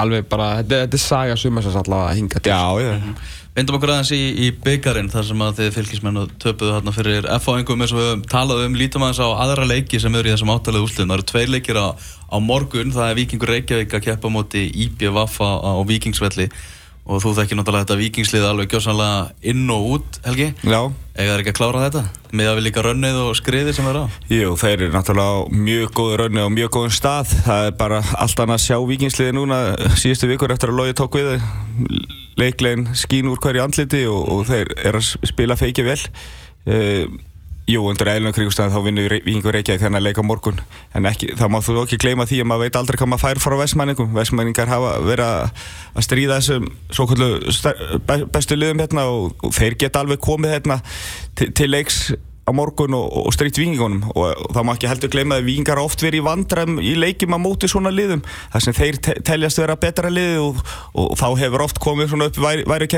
[0.00, 2.52] alveg bara, þetta, þetta er saga sumasins allavega að hinga til.
[2.52, 2.92] Já, já.
[2.98, 3.22] -hmm.
[3.52, 7.82] Vindum okkur aðeins í, í byggjarinn þar sem að þið fylgismennu töpuðu hérna fyrir F-áingum
[7.84, 8.78] eins og við talaðum um.
[8.80, 11.76] Lítum aðeins á aðra leiki sem eru í þessum átalegu úrsluðum það eru tveir leikir
[11.76, 11.92] á,
[12.32, 12.94] á morgun.
[12.96, 16.48] Það er Vikingur Reykjavík að keppa moti IBVF á, á Vikingsvelli
[17.02, 20.52] og þú þekkir náttúrulega þetta vikingslið alveg gjóðsannlega inn og út, Helgi.
[20.62, 20.78] Já.
[21.12, 22.02] Eða er ekki að klára þetta?
[22.32, 24.06] Með að við líka rönnið og skriðið sem það er á?
[24.32, 27.34] Jú, þeir eru náttúrulega á mjög góðu rönnið og mjög góðum stað.
[27.48, 29.58] Það er bara allt annað að sjá vikingsliði núna
[29.98, 31.34] síðustu vikur eftir að logi tók við.
[32.40, 36.00] Leiklegin skín úr hverju andliti og, og þeir eru að spila feikið vel.
[36.62, 37.20] Uh,
[37.70, 40.58] Jú, undir eilunum kringstæðan þá vinnur Víkingur Reykjavík þennan leika morgun.
[40.98, 43.40] En ekki, þá má þú ekki gleyma því að maður veit aldrei hvað maður fær
[43.44, 49.54] frá vestmæningum vestmæningar hafa verið að stríða þessum svo kallu bestu liðum hérna og, og
[49.54, 50.80] þeir geta alveg komið hérna
[51.38, 52.02] til, til leiks
[52.42, 55.78] á morgun og, og stríkt vikingunum og, og þá má ekki heldur gleyma að vikingar
[55.78, 59.62] oft verið í vandræm í leikjum að móti svona liðum þar sem þeir te teljast
[59.62, 60.62] vera betra lið og,
[61.20, 62.90] þá hefur oft komið svona upp væri, væri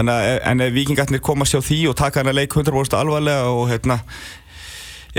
[0.00, 3.68] þannig að en vikingarnir koma sér á því og taka hana leik 100% alvarlega og
[3.70, 4.00] hérna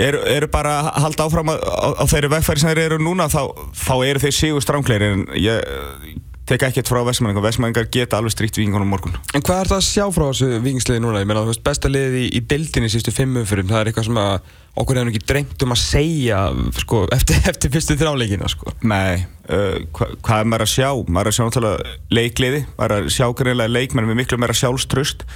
[0.00, 3.28] eru er bara að halda áfram á, á, á þeirri vegfæri sem þeir eru núna
[3.32, 3.42] þá,
[3.76, 8.58] þá eru þeir sígu strángleiri en ég teka ekkert frá Vestmæningar, Vestmæningar geta alveg stríkt
[8.58, 9.14] vikingunum morgun.
[9.36, 11.22] En hvað er það að sjá frá þessu vikingsliði núna?
[11.22, 14.08] Ég meina, þú veist, besta liði í, í deildinni sístu fimmu fyrir, það er eitthvað
[14.08, 14.50] sem að
[14.82, 16.40] okkur hefur ekki dreymt um að segja
[16.80, 18.74] sko, eftir, eftir fyrstu þráleikina, sko.
[18.82, 20.90] Nei, uh, hva, hvað er maður að sjá?
[21.06, 24.58] Maður er að sjá náttúrulega leikliði, maður er að sjá greinlega leikmenn með miklu meira
[24.58, 25.26] sjálfströst.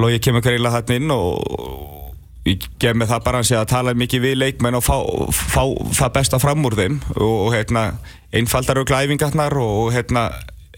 [0.00, 1.99] Lógi kemur greinlega þarna inn og
[2.48, 4.96] ég gef mig það bara að tala mikið við leikmenn og fá,
[5.32, 5.64] fá
[5.98, 7.90] það besta fram úr þeim og, og hérna,
[8.32, 10.30] einfaldar og glæfingarnar og hérna,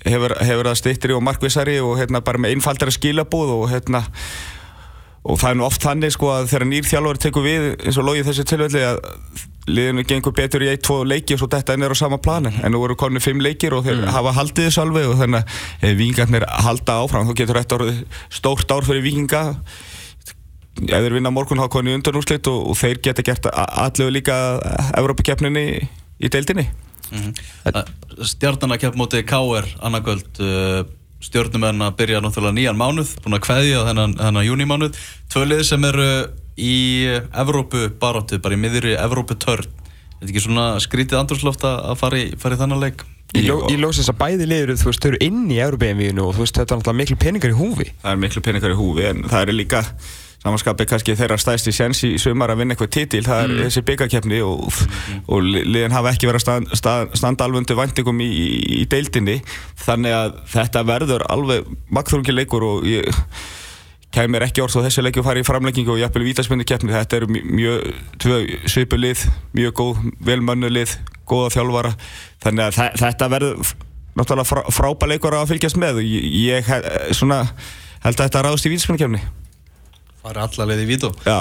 [0.03, 4.03] hefur, hefur það stittri og markvissari og hérna, bara með einfaldara skilabúð og, hérna,
[5.23, 8.09] og það er nú oft þannig sko, að þegar nýr þjálfur tekur við eins og
[8.11, 9.03] logið þessi tilvelli að
[9.71, 12.81] liðinu gengur betur í 1-2 leiki og svo þetta er á sama planin en nú
[12.83, 14.11] eru konið 5 leikir og þeir mm.
[14.11, 15.53] hafa haldið þessu alveg og þannig
[15.87, 17.93] að vikingarnir halda áfram þá getur þetta
[18.35, 19.43] stórt ár fyrir vikinga
[20.89, 24.39] ef þeir vinna morgun hafa konið undan úrslit og, og þeir geta gert allavega líka
[24.99, 25.67] Európa-keppninni
[26.23, 26.69] í deildinni.
[27.13, 28.25] Mm -hmm.
[28.25, 29.69] Stjarnan að kepp móti K.R.
[29.85, 30.85] annarkvöld uh,
[31.23, 34.99] stjórnumenn að byrja náttúrulega nýjan mánuð búin að kveðja þennan, þennan júnimánuð
[35.31, 36.09] tvölið sem eru
[36.59, 36.75] í
[37.31, 39.69] Evrópu baróttu, bara í miðri Evrópu törn
[40.23, 43.05] þetta er ekki svona skrítið andurslóft að fara í, fara í þannan leik?
[43.33, 46.35] Í, ló, í lósins að bæði liður, þú veist, þau eru inn í Európa-envíðinu og
[46.37, 47.87] þú veist, þetta er náttúrulega miklu peningar í húfi.
[48.03, 49.81] Það er miklu peningar í húfi en það er líka
[50.43, 54.43] samanskapið kannski þeirra stæsti séns í sumar að vinna eitthvað titil, það er þessi byggakefni
[54.43, 54.79] og,
[55.31, 58.47] og liðin hafa ekki verið að stand, stand, standa alveg undir væntingum í, í,
[58.81, 59.39] í deildinni.
[59.85, 63.07] Þannig að þetta verður alveg magþrungi leikur og ég
[64.13, 67.31] kemur ekki orð svo þessi leikju fari í framleggingu og jafnvel vítaspinnu keppni, þetta eru
[67.33, 69.23] mjög svipu lið,
[69.55, 70.97] mjög góð velmönnu lið,
[71.29, 71.95] góða þjálfara.
[72.43, 73.77] Þannig að þa þetta verður
[74.19, 77.45] náttúrulega frá, frábæð leikur að fylgjast með og ég, ég svona,
[78.03, 79.23] held að þetta ráðst í vítaspinnu keppni
[80.23, 81.39] Það er alla leið í vító Já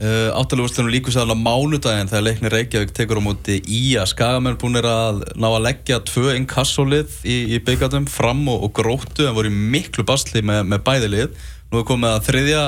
[0.00, 4.56] Uh, Áttalegurslunum líku sæðan á mánudaginn þegar leiknir Reykjavík tekur á móti í að Skagamenn
[4.56, 9.26] búin er að ná að leggja tvö inkassolið í, í byggjatum fram og, og gróttu
[9.28, 11.36] en voru miklu basli með, með bæðilið.
[11.68, 12.62] Nú er komið að þriðja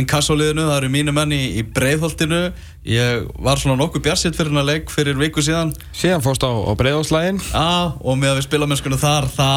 [0.00, 2.44] inkassoliðinu, það eru mínu menn í, í breiðholtinu.
[2.84, 5.70] Ég var svona nokkuð bjarsitt fyrir hennar leik fyrir viku síðan.
[5.96, 7.38] Síðan fórst á, á breiðholslægin.
[7.40, 9.52] Já, og með að við spila mennskunum þar, þá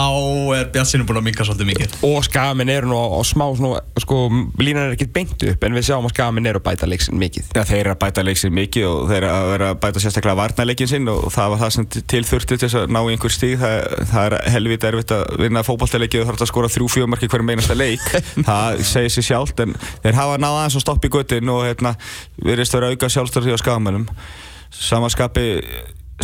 [0.56, 1.97] er bjartsinu búin að minka svolítið mikið.
[2.08, 4.15] Og Skagamenn eru nú á smá, svona, sko,
[4.62, 7.52] línan er ekkert beint upp, en við sjáum að Skagamenn eru að bæta leiksin mikið.
[7.52, 11.12] Já, þeir eru að bæta leiksin mikið og þeir eru að bæta sérstaklega varnarleikin sinn
[11.12, 13.58] og það var það sem til þurfti til að ná einhver stíð.
[13.65, 13.76] Það,
[14.13, 16.88] það er helvita erfitt að vinna fókbaltaleiki og þarf að skora þrjú
[20.27, 21.93] hafa náða aðeins að stoppa í göttin og hérna,
[22.43, 24.09] við stöður að auka sjálfstörði á skagamennum.
[24.77, 25.47] Samanskapi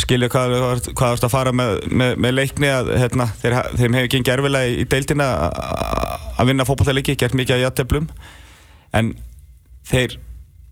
[0.02, 0.56] skilja hvað
[0.90, 4.72] þú ert að fara með, með, með leikni að hérna, þeir, þeim hefur gengið erfilega
[4.74, 5.28] í deildina
[6.34, 8.08] að vinna fókbaltaleiki, gert mikið að jætteblum
[8.98, 9.14] en
[9.88, 10.18] þeir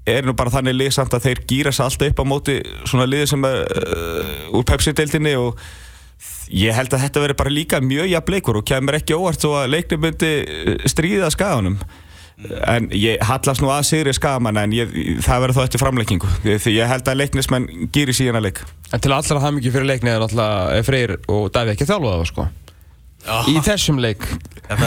[0.10, 2.58] er nú bara þannig lið samt að þeir gýra sér alltaf upp á móti
[2.90, 5.60] svona liði sem er uh, úr Pepsi-deildinni og
[6.52, 9.54] ég held að þetta veri bara líka mjög jafn leikur og kemur ekki óvart svo
[9.60, 10.32] að leikni myndi
[10.90, 11.78] stríða skaganum
[12.68, 14.94] en ég hallast nú að Sigri Skagamann en ég,
[15.26, 19.00] það verður þá eftir framleikingu því ég held að leiknismenn gýri síðan að leik En
[19.00, 22.48] til allra mikið fyrir leikni er alltaf Freyr og Daví ekki þjálfaða sko.
[23.50, 24.26] Í þessum leik.
[24.72, 24.84] Það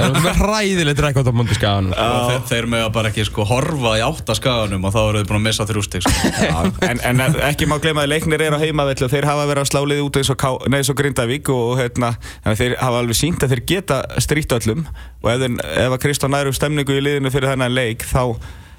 [0.00, 3.92] er með hræðilegt rekord á múndi skaganum þeir, þeir með að bara ekki sko horfa
[3.98, 6.52] í átta skaganum og þá eru þau búin að missa þrjústík sko.
[6.88, 9.70] en, en ekki má glema að leiknir er á heimavelli og þeir hafa verið að
[9.74, 10.46] slálið út eins og,
[10.94, 12.14] og Grindavík og hérna,
[12.46, 14.86] þeir hafa alveg sínt að þeir geta strýtt öllum.
[15.20, 15.44] Og ef,
[15.84, 18.32] ef að Kristján næru stemningu í liðinu fyrir þennan leik þá,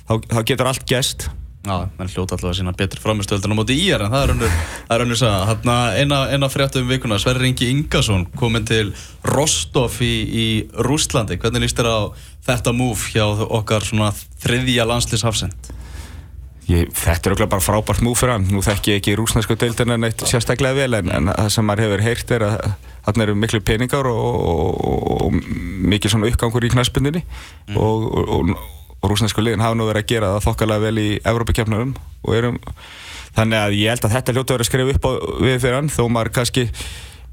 [0.09, 1.29] þá, þá getur allt gest
[1.61, 4.31] Já, menn hljóta alltaf að sína betur framistöldun á móti í er en það er
[4.95, 5.43] er önnur saga.
[5.45, 8.89] Hanna eina, fréttum vikuna, Sverri Ingi Ingarsson komin til
[9.29, 11.37] Rostov í, í Rústlandi.
[11.37, 11.99] Hvernig líst þér á
[12.49, 14.09] þetta múf hjá okkar svona
[14.41, 15.69] þriðja landslýshafsend?
[16.71, 18.49] Þetta er okkur bara frábært múf fyrir hann.
[18.49, 22.05] Nú þekk ég ekki rúsnesku deildina neitt sérstaklega vel en, en það sem maður hefur
[22.07, 22.59] heyrt er að
[23.05, 25.39] þarna eru miklu peningar og, og, og, og
[25.93, 27.77] mikið svona uppgangur í knaspundinni mm.
[27.77, 28.61] og
[29.01, 32.59] og rúsnesku liðin hafa nú verið að gera það þokkalega vel í Evrópakefnum og erum
[33.35, 35.11] þannig að ég held að þetta hljóta verið að skrifa upp á
[35.41, 36.67] við fyrir hann þó maður kannski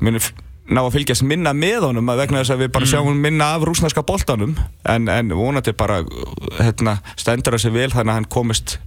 [0.01, 0.31] munir
[0.69, 2.93] ná að fylgjast minna með honum að vegna þess að við bara mm.
[2.93, 4.57] sjáum minna af rúsneska boltanum.
[4.89, 6.03] En, en vonandi bara
[6.59, 8.79] hérna, stendur sér vel þannig að hann komist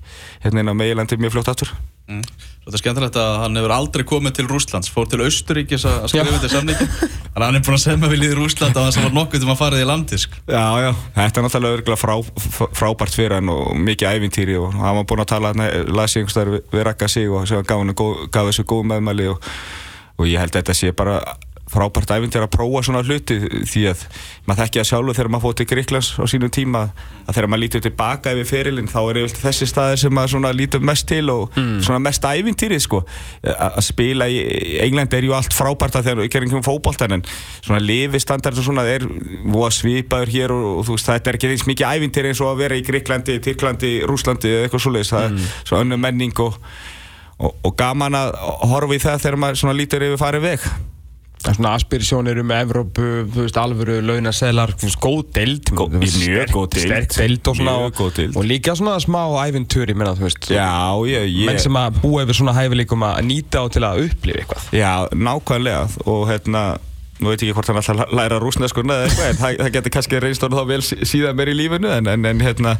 [0.46, 1.74] hérna inn á meilandi mjög fljótt aftur.
[2.12, 2.24] Mm.
[2.62, 6.34] Þetta er skemmtilegt að hann hefur aldrei komið til Rúslands fór til Austuríkis að skrifa
[6.36, 9.06] þetta samningi þannig að hann er búin að semja vilja í Rúsland að það sem
[9.08, 13.18] var nokkuð til að fara í landisk Já, já, þetta er náttúrulega örgulega frá, frábært
[13.18, 15.54] fyrir hann og mikið ævintýri og hann var búin að tala
[16.92, 17.50] Raka sig og
[18.30, 19.50] gaf þessu góð meðmæli og,
[20.22, 21.18] og ég held að þetta sé bara
[21.72, 23.38] frábært æfindir að prófa svona hluti
[23.70, 24.04] því að
[24.48, 26.84] maður þekkja sjálfur þegar maður fótt til Gríklands á sínum tíma
[27.26, 30.84] að þegar maður lítur tilbaka yfir ferilinn þá er yfir þessi staðir sem maður lítur
[30.86, 31.80] mest til og mm.
[31.86, 33.02] svona mest æfintýrið sko
[33.52, 34.42] að spila í
[34.84, 37.26] Englandi er ju allt frábært að þegar við gerum einhverjum fókbóltan en
[37.62, 39.08] svona lifistandard og svona er
[39.72, 42.64] svipaður hér og, og þú veist þetta er ekki eins mikið æfintýri eins og að
[42.66, 45.42] vera í Gríklandi, Tyrklandi, Rúslandi eða eitthvað svoleiðis það mm.
[45.42, 46.58] er svona önnu menning og,
[47.40, 48.34] og, og gaman að
[48.72, 50.72] horfa í það þegar maður lítur yfir farið veg
[51.42, 57.16] Svona aspirisjónir um Evrópu, þú veist, alvöru, launaselar, góð deild, Gó, mjög góð deild, sterk
[57.18, 60.70] deild og svona, og, og líka svona smá ævintúri, menna, þú veist, já,
[61.10, 64.44] ég, ég, menn sem að búa yfir svona hæfileikum að nýta á til að upplifa
[64.44, 64.68] eitthvað.
[64.78, 66.66] Já, nákvæmlega, og hérna,
[67.22, 69.96] nú veit ég ekki hvort hann alltaf læra rúsneskurna eða eitthvað, en það, það getur
[69.98, 72.76] kannski reynst orðið þá vel síðan mér í lífinu, en, en, en hérna,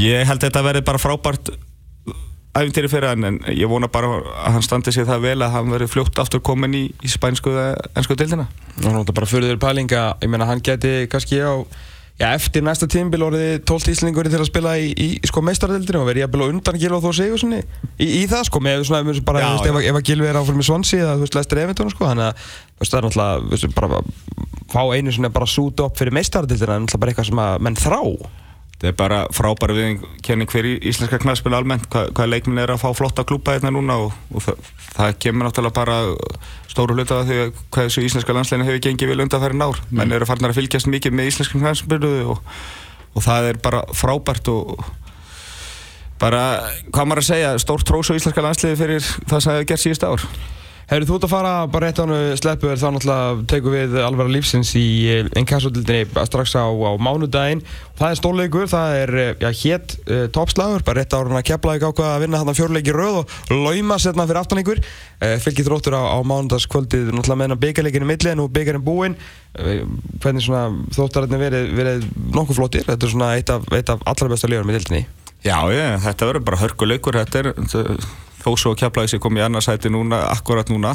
[0.00, 1.54] ég held að þetta verði bara frábært
[2.54, 5.72] æfintýri fyrir hann en ég vona bara að hann standi sig það vel að hann
[5.74, 8.46] veri fljótt aftur komin í, í spænsku eða ennsku deildina.
[8.78, 10.04] Nú er þetta bara fyrir þér pælinga.
[10.22, 11.54] Ég meina hann geti kannski á
[12.20, 16.04] já, eftir næsta tímbil orðið 12 íslningur til að spila í, í, í sko meistardeildinu
[16.04, 17.60] og verið jafnvel undan Gilva þó segjur svona
[17.98, 18.62] í það sko.
[18.62, 21.26] Með svona bara já, veist, ef, ef að Gilvi er áfram með Svansi eða þú
[21.26, 24.00] veist Lester Everton sko þannig að það er náttúrulega bara
[24.70, 27.82] fá einu svona bara sút upp fyrir meistardeildina en náttúrulega bara eitthvað sem að menn
[27.82, 28.00] þrá
[28.84, 32.90] Það er bara frábæri viðkenning fyrir íslenska knæðspil almennt, hvað, hvað leikminn er að fá
[32.92, 35.94] flotta klúpa hérna núna og, og það, það kemur náttúrulega bara
[36.68, 39.80] stóru hluta af því að hvað þessu íslenska landsleginn hefur gengið vel undan þærri nár.
[39.86, 39.96] Mm.
[40.02, 42.44] Menn eru farnar að fylgjast mikið með íslenska knæðspilu og,
[43.16, 44.84] og það er bara frábært og
[46.20, 46.44] bara,
[46.92, 50.06] hvað maður að segja, stórt trós á íslenska landsliði fyrir það sem hefur gert síðust
[50.10, 50.28] ár.
[50.84, 54.28] Hefur þú ert að fara bara rétt á hannu sleppur þá náttúrulega tekum við alveg
[54.34, 54.86] lífsins í
[55.40, 57.62] ennkastotildinni strax á, á mánudaginn.
[57.96, 61.76] Það er stórleikur, það er já, hétt uh, toppslagur, bara rétt á hann að kepla
[61.78, 64.82] ekki ákvað að vinna hann fjórleiki rauð og lauma setna fyrir aftan ykkur.
[65.22, 69.16] Uh, Fylgir þróttur á, á mánudagskvöldið náttúrulega meðan byggjarleikinu milli en nú byggjarinn búinn.
[69.56, 69.86] Uh,
[70.20, 74.34] hvernig svona þóttararnir verið, verið nokkuð flottir, þetta er svona eitt af, eitt af allra
[74.34, 75.06] besta liðurum í dildinni.
[75.44, 77.50] Já, ég, þetta verður bara hörkuleikur, þetta er,
[78.44, 80.94] þó svo keflaði sér komið í annarsæti núna, akkurat núna,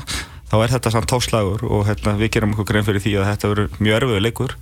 [0.50, 3.54] þá er þetta samt tóslagur og hérna, við gerum okkur grein fyrir því að þetta
[3.54, 4.58] verður mjög erfiðu leikur,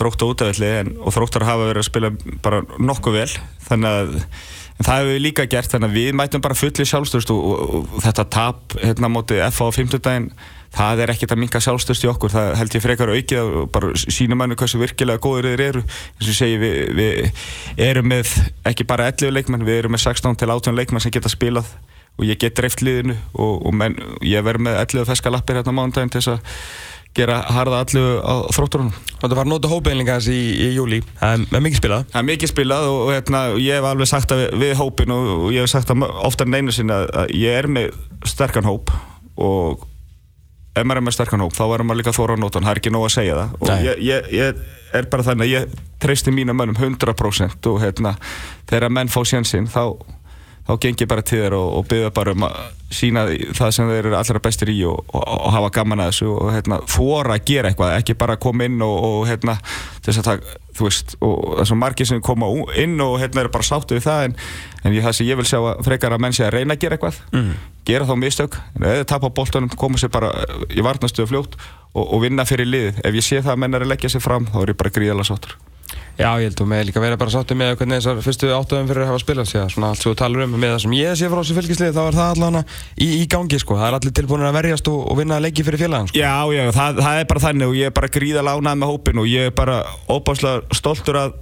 [0.00, 3.28] þrótt og útæðvelli og þróttar hafa verið að spila bara nokkuð vel,
[3.66, 4.14] þannig að
[4.80, 8.06] það hefur við líka gert, þannig að við mætum bara fulli sjálfstöðust og, og, og
[8.06, 10.30] þetta tap hérna mótið FA á 50 daginn,
[10.72, 13.90] það er ekkert að minka sjálfstöðst í okkur, það held ég frekar aukið og bara
[14.00, 15.82] sínum manni hversu virkilega góður þeir eru.
[15.82, 17.44] Eins og segi við, við
[17.90, 18.32] erum með
[18.70, 21.68] ekki bara 11 leikmenn, við erum með 16 til 18 leikmenn sem geta spilað
[22.18, 25.74] og ég get dreift liðinu og, og menn, ég verð með 11 feska lappir hérna
[25.76, 26.56] mánudaginn til þess að
[27.16, 28.92] gera harða allu á þrótturunum.
[29.18, 32.04] Þetta var nota hópeinlingas í, í júli, það er mikið spilað.
[32.12, 35.14] Það er mikið spilað og, og hérna, ég hef alveg sagt það við, við hópin
[35.16, 37.96] og, og ég hef sagt það oftar en einu sinni að, að ég er með
[38.30, 38.94] sterkan hóp
[39.40, 39.86] og
[40.76, 42.80] ef maður er með sterkan hóp þá verður maður líka þóra á nótan, það er
[42.80, 44.60] ekki nóg að segja það og ég, ég, ég
[45.00, 48.14] er bara þannig að ég treysti mínu mönnum 100% og hérna,
[48.70, 49.82] þegar menn fá sjansinn þá
[50.70, 52.58] þá geng ég bara til þér og, og byggja bara um að
[52.94, 53.24] sína
[53.58, 56.50] það sem þeir eru allra bestir í og, og, og hafa gaman að þessu og
[56.54, 59.56] hérna, þóra að gera eitthvað, ekki bara koma inn og hérna,
[60.06, 62.50] þess að það, þú veist, og það er svo margir sem koma
[62.82, 64.36] inn og hérna eru bara sáttu við það en,
[64.82, 66.84] en ég, það sem ég vil sjá að frekar að menn sé að reyna að
[66.84, 67.50] gera eitthvað, mm.
[67.90, 70.32] gera þá mistök, eða tapa bóltanum, koma sér bara
[70.70, 71.58] í varnastuðu fljótt
[71.98, 73.00] og vinna fyrir liðið.
[73.02, 74.94] Ef ég sé það að menn er að leggja sér fram, þá er ég bara
[74.94, 75.56] gríðala sáttur.
[76.20, 79.04] Já, ég held að með líka vera bara sáttu með hvernig þessar fyrstu áttöðum fyrir
[79.04, 81.30] að hafa spilað sér svona allt sem þú talar um með það sem ég sé
[81.32, 82.62] frá þessu fylgislið þá er það allavega
[83.00, 85.66] í, í gangi sko það er allir tilbúin að verjast og, og vinna að leggja
[85.68, 86.20] fyrir félagann sko.
[86.20, 89.22] Já, já, það, það er bara þannig og ég er bara gríða lánað með hópin
[89.22, 89.78] og ég er bara
[90.10, 91.38] óbáslega stoltur að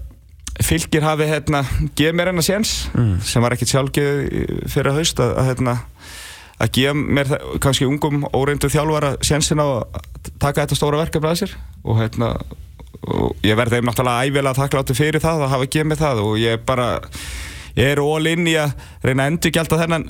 [0.69, 1.65] fylgir hafi hérna,
[1.99, 3.19] geð mér hennar séns mm.
[3.27, 4.23] sem var ekkert sjálfgeð
[4.71, 5.77] fyrir að haust að, að hérna
[6.59, 11.43] að gefa mér kannski ungum óreindu þjálfara sénsin á að taka þetta stóra verkefni að
[11.45, 12.33] sér og hérna
[13.07, 16.41] og ég verði þeim náttúrulega æfilega þakkláttu fyrir það að hafa gefið mig það og
[16.43, 16.89] ég bara
[17.79, 20.09] ég er all in í að reyna að endur gælta þennan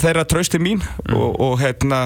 [0.00, 1.14] þeirra trösti mín mm.
[1.14, 2.00] og, og hérna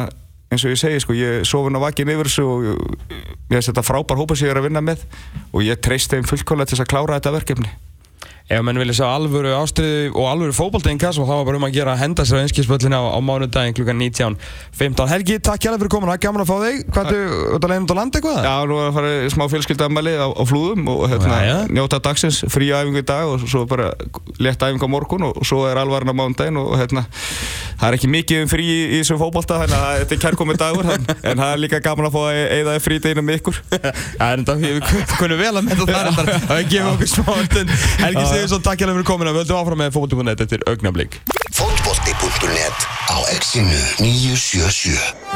[0.52, 3.86] eins og ég segi sko ég sofin á vakinn yfir þessu og ég veist þetta
[3.86, 5.06] frábær hópa sem ég er að vinna með
[5.50, 7.72] og ég treyst þeim fullkóla til að klára þetta verkefni
[8.44, 11.76] Ef mann vilja sjá alvöru ástriði og alvöru fókbalteinkas og þá var bara um að
[11.78, 13.86] gera að henda sér á einskipspöllina á, á mánudagin kl.
[13.88, 16.82] 19.15 Helgi, takk hjálpa fyrir komin, það er gaman að fá þig.
[16.92, 18.44] Hvað er þetta leiðin út á landa eitthvað?
[18.44, 21.56] Já, nú er það að fara smá fjölskyldamæli á, á flúðum og hérna, ja, ja.
[21.72, 23.96] njóta dagsins, frí æfingu í dag og svo bara
[24.36, 27.08] létt æfingu á morgun og svo er alvarinn á mánudagin og hérna
[27.80, 30.60] það er ekki mikið um frí í, í þessu fókbalta þannig að þetta er kærkomið
[30.60, 31.08] dagur en
[31.40, 33.56] það er líka gaman að fá að eigða fríteginu með ykkur.
[34.20, 34.80] Já, en það, við
[38.34, 41.20] Sigurðsson, takk hjá fyrir komin að völdum áfram með fótbolti.net eftir augnablík
[41.54, 45.24] Fótbolti.net á exinu 977